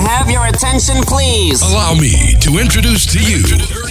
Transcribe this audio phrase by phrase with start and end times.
[0.00, 1.60] Have your attention, please?
[1.62, 3.87] Allow me to introduce to you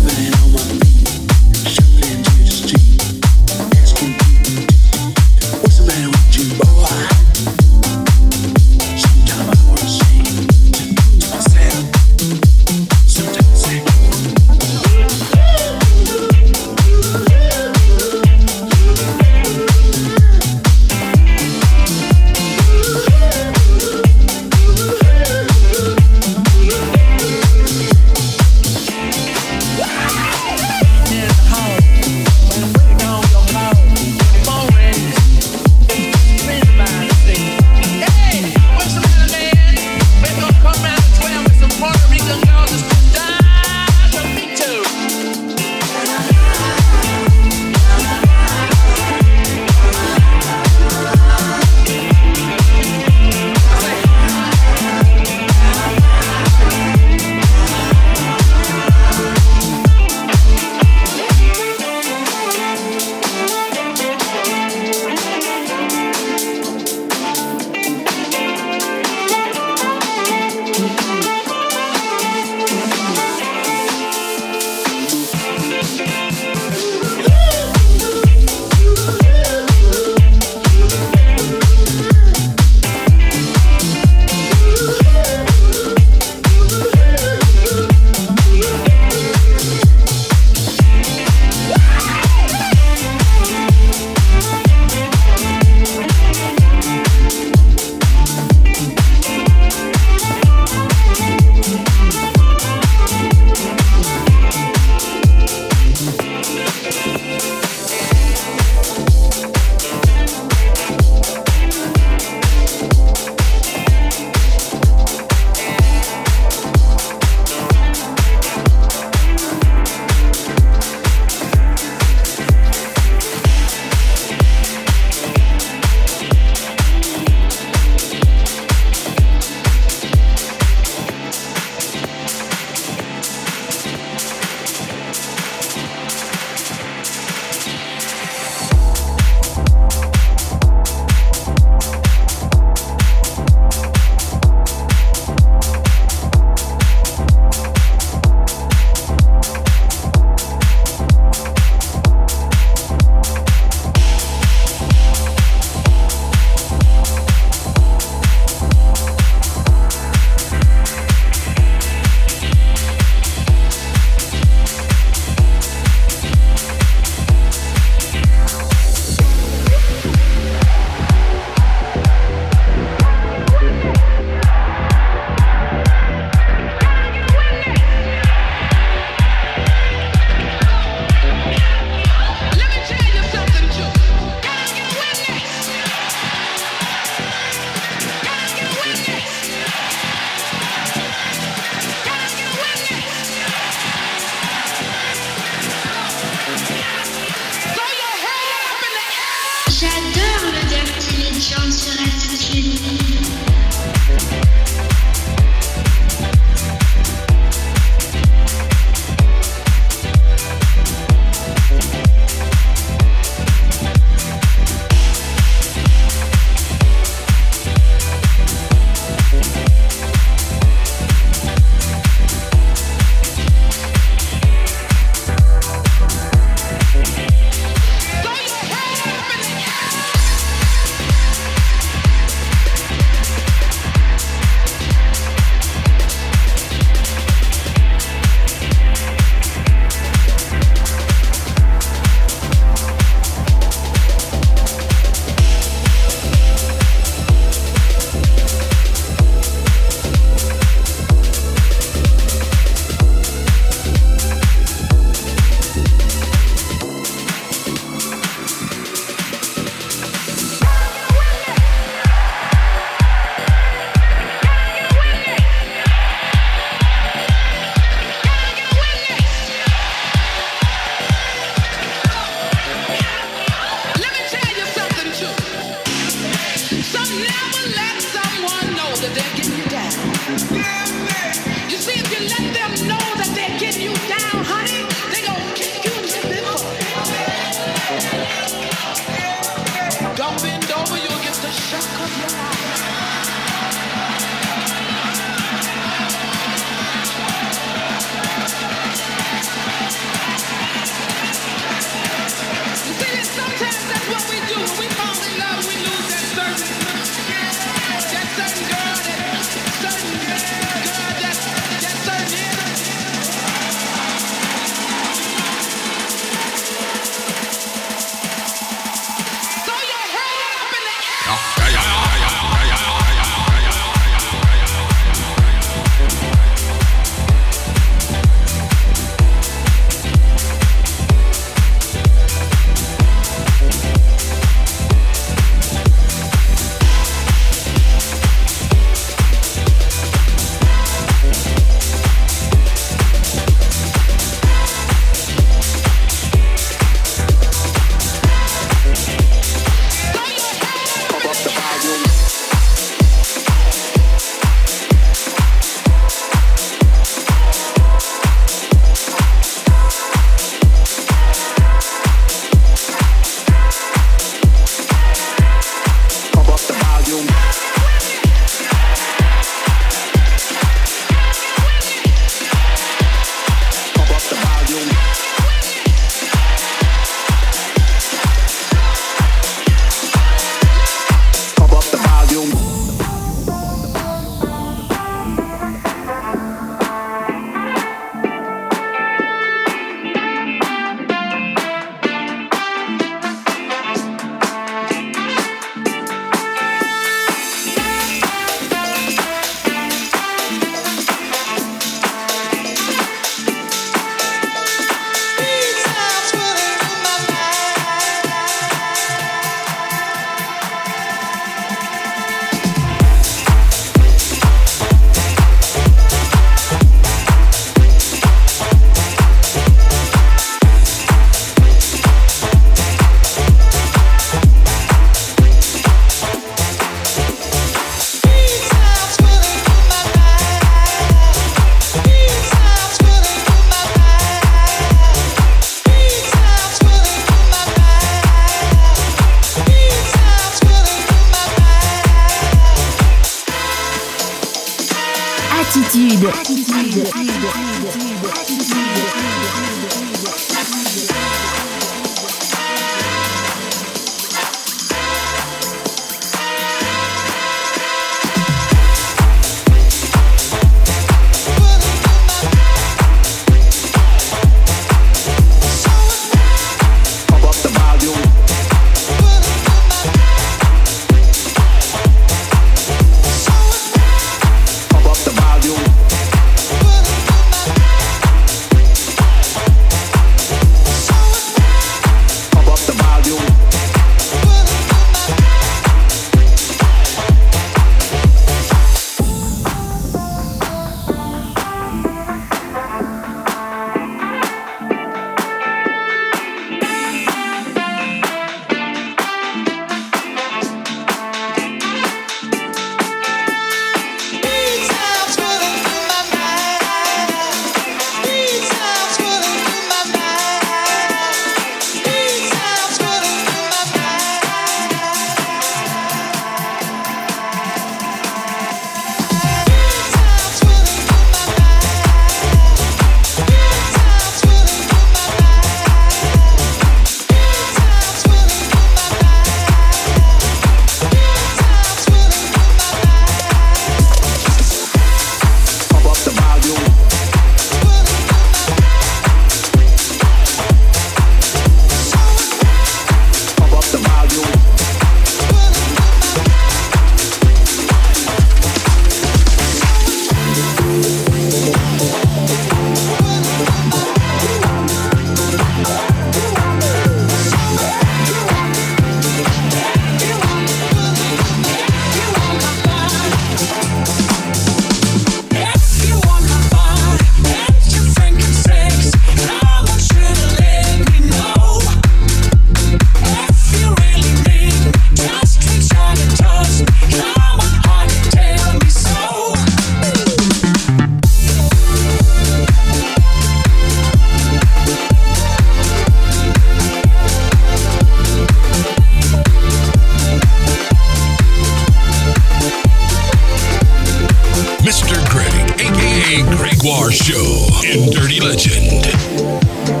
[596.39, 600.00] Gregoire Show in Dirty Legend.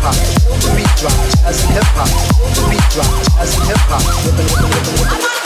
[0.00, 0.14] hop,
[0.62, 2.08] the beat drops as in hip hop,
[2.54, 5.41] the beat drops as in hip hop.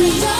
[0.00, 0.39] Every day.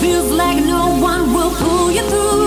[0.00, 2.39] feels like no one will pull you through.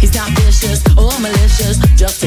[0.00, 2.24] He's not vicious or malicious, just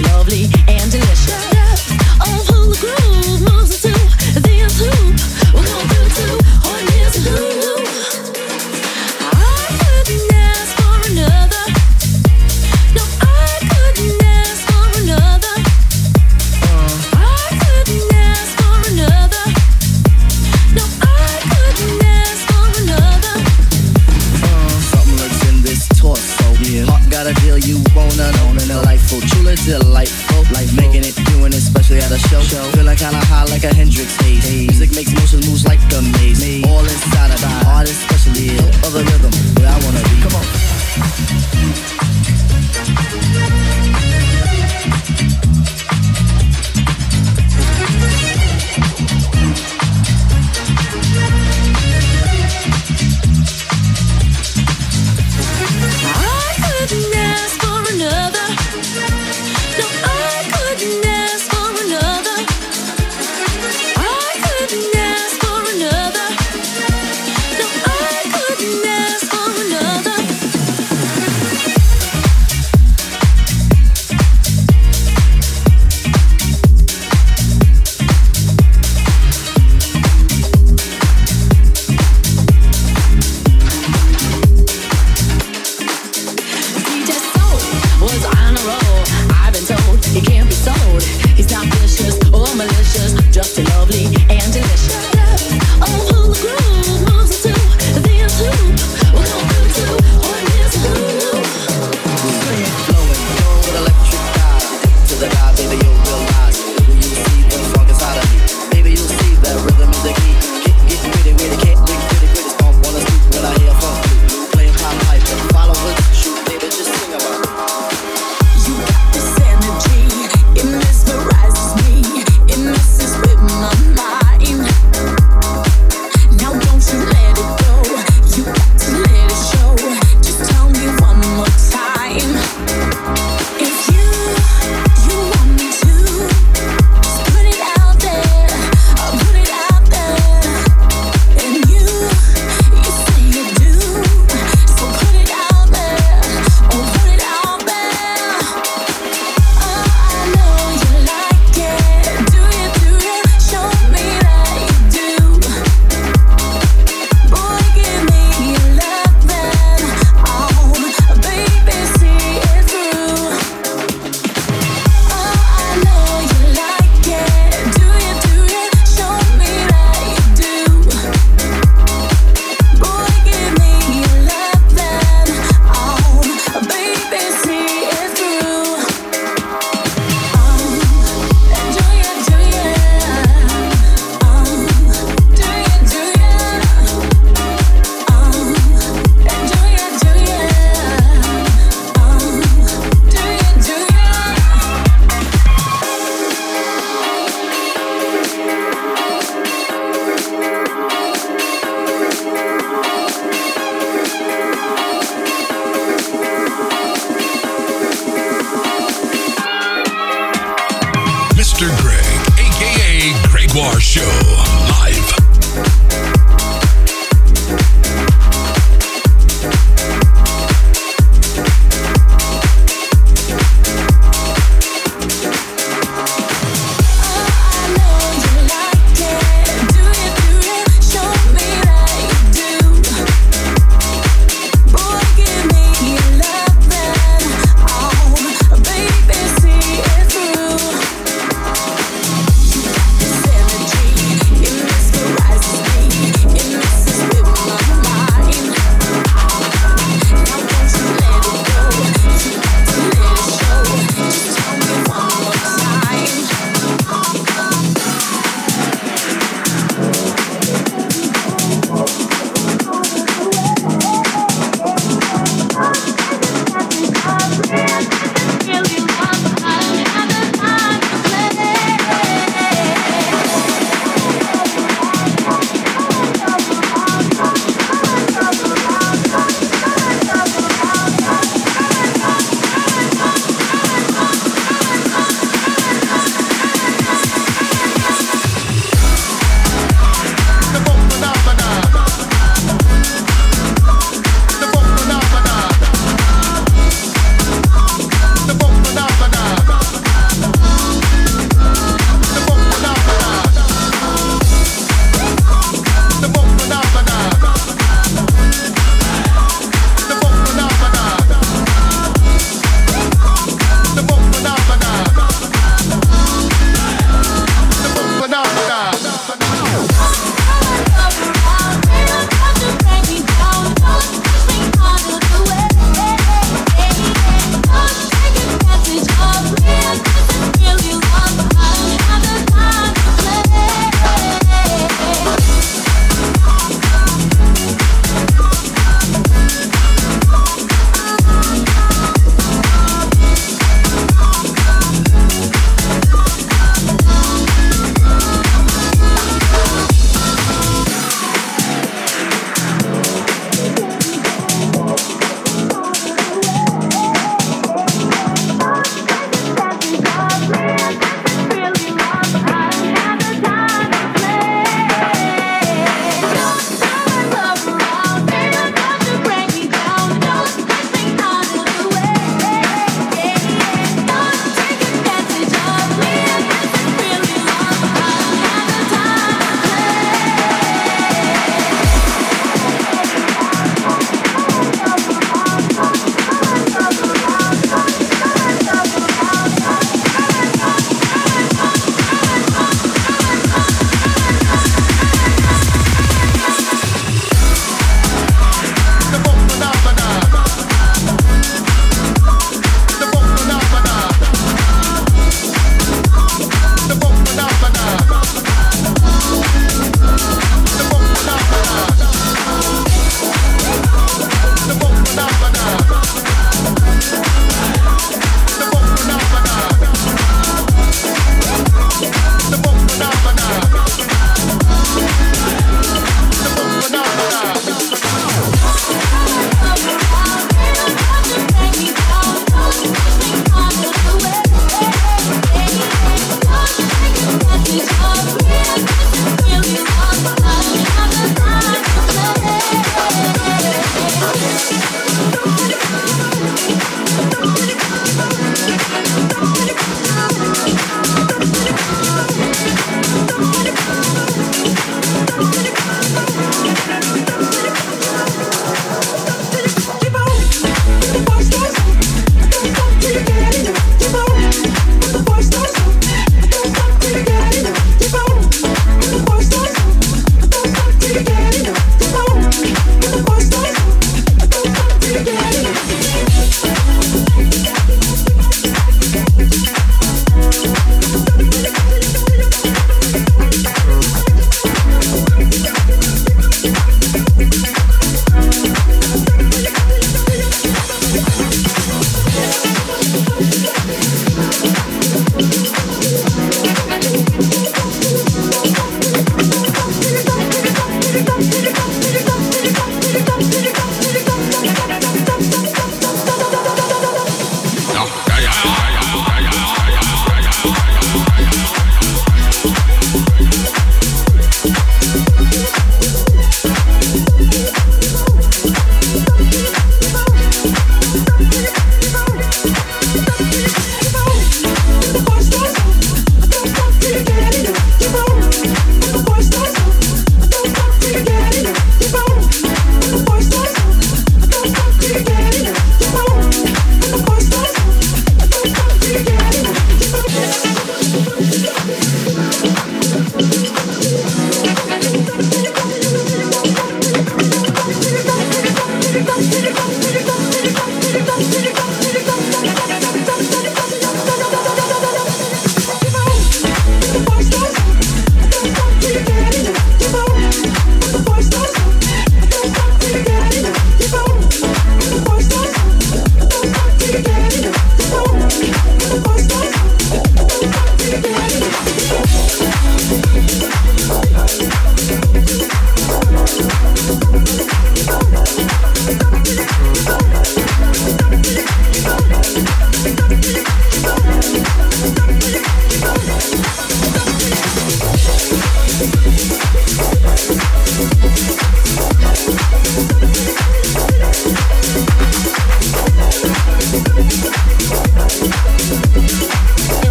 [579.84, 580.15] Boom.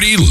[0.00, 0.27] Dirty.